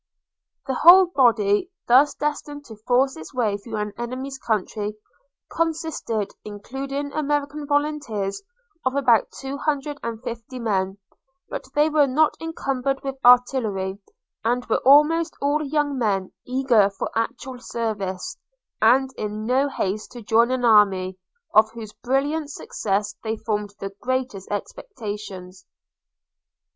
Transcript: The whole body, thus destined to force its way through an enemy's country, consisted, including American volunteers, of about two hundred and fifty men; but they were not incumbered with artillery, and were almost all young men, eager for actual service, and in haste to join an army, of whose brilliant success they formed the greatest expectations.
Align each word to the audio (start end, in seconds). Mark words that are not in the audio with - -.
The 0.65 0.73
whole 0.73 1.05
body, 1.15 1.69
thus 1.87 2.15
destined 2.15 2.65
to 2.65 2.75
force 2.87 3.15
its 3.15 3.35
way 3.35 3.55
through 3.55 3.75
an 3.75 3.93
enemy's 3.99 4.39
country, 4.39 4.95
consisted, 5.55 6.31
including 6.43 7.13
American 7.13 7.67
volunteers, 7.67 8.41
of 8.83 8.95
about 8.95 9.29
two 9.39 9.57
hundred 9.59 9.99
and 10.01 10.19
fifty 10.23 10.57
men; 10.57 10.97
but 11.49 11.67
they 11.75 11.87
were 11.87 12.07
not 12.07 12.35
incumbered 12.39 13.03
with 13.03 13.19
artillery, 13.23 13.99
and 14.43 14.65
were 14.65 14.79
almost 14.87 15.35
all 15.39 15.61
young 15.63 15.99
men, 15.99 16.31
eager 16.47 16.89
for 16.89 17.11
actual 17.15 17.59
service, 17.59 18.37
and 18.81 19.11
in 19.17 19.47
haste 19.69 20.13
to 20.13 20.23
join 20.23 20.49
an 20.49 20.65
army, 20.65 21.19
of 21.53 21.69
whose 21.73 21.93
brilliant 21.93 22.49
success 22.49 23.13
they 23.23 23.37
formed 23.37 23.75
the 23.79 23.93
greatest 24.01 24.49
expectations. 24.49 25.63